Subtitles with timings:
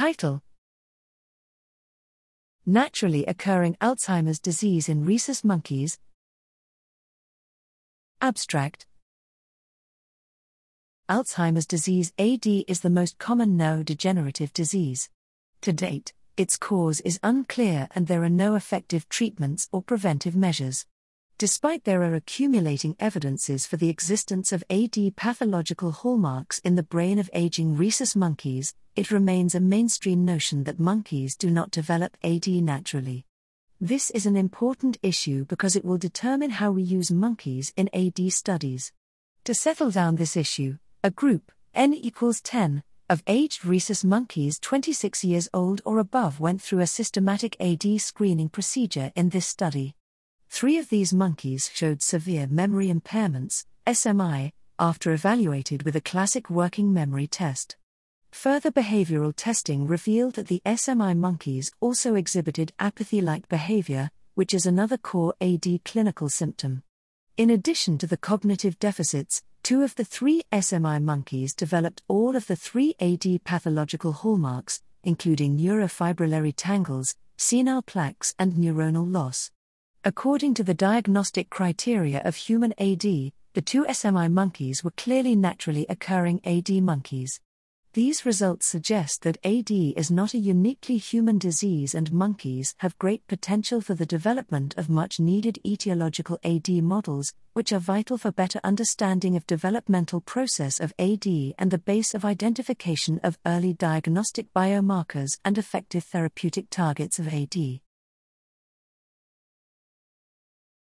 [0.00, 0.40] Title
[2.64, 5.98] Naturally occurring Alzheimer's disease in rhesus monkeys.
[8.22, 8.86] Abstract
[11.10, 15.10] Alzheimer's disease AD is the most common neurodegenerative disease.
[15.60, 20.86] To date, its cause is unclear and there are no effective treatments or preventive measures.
[21.40, 27.18] Despite there are accumulating evidences for the existence of AD pathological hallmarks in the brain
[27.18, 32.46] of aging rhesus monkeys, it remains a mainstream notion that monkeys do not develop AD
[32.46, 33.24] naturally.
[33.80, 38.30] This is an important issue because it will determine how we use monkeys in AD
[38.34, 38.92] studies.
[39.44, 45.24] To settle down this issue, a group, N equals 10, of aged rhesus monkeys 26
[45.24, 49.94] years old or above went through a systematic AD screening procedure in this study.
[50.50, 54.50] Three of these monkeys showed severe memory impairments, SMI,
[54.80, 57.76] after evaluated with a classic working memory test.
[58.32, 64.66] Further behavioral testing revealed that the SMI monkeys also exhibited apathy like behavior, which is
[64.66, 66.82] another core AD clinical symptom.
[67.36, 72.48] In addition to the cognitive deficits, two of the three SMI monkeys developed all of
[72.48, 79.52] the three AD pathological hallmarks, including neurofibrillary tangles, senile plaques, and neuronal loss.
[80.02, 85.84] According to the diagnostic criteria of human AD, the two SMI monkeys were clearly naturally
[85.90, 87.38] occurring AD monkeys.
[87.92, 93.26] These results suggest that AD is not a uniquely human disease and monkeys have great
[93.26, 98.60] potential for the development of much needed etiological AD models, which are vital for better
[98.64, 101.26] understanding of developmental process of AD
[101.58, 107.80] and the base of identification of early diagnostic biomarkers and effective therapeutic targets of AD.